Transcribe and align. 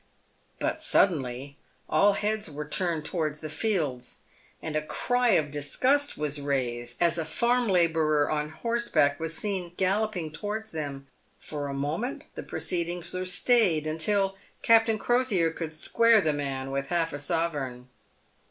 But 0.59 0.79
sud 0.79 1.11
denly 1.11 1.57
all 1.87 2.13
heads 2.13 2.49
were 2.49 2.67
turned 2.67 3.05
towards 3.05 3.41
the 3.41 3.51
fields, 3.51 4.21
and 4.59 4.75
a 4.75 4.81
cry 4.83 5.33
of 5.33 5.51
disgust 5.51 6.17
was 6.17 6.41
raised 6.41 6.99
as 6.99 7.19
a 7.19 7.23
farm 7.23 7.67
labourer 7.67 8.31
on 8.31 8.49
horseback 8.49 9.19
was 9.19 9.37
seen 9.37 9.75
galloping 9.77 10.31
towards 10.31 10.71
them. 10.71 11.05
For 11.37 11.67
a 11.67 11.75
moment 11.75 12.23
the 12.33 12.41
proceedings 12.41 13.13
were 13.13 13.25
stayed, 13.25 13.85
until 13.85 14.37
Captain 14.63 14.97
Crosier 14.97 15.51
could 15.51 15.71
square 15.75 16.19
the 16.19 16.33
man 16.33 16.71
with 16.71 16.87
half 16.87 17.13
a 17.13 17.19
sovereign. 17.19 17.87